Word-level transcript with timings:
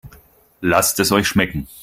Lasst 0.61 0.99
es 0.99 1.11
euch 1.11 1.27
schmecken! 1.27 1.67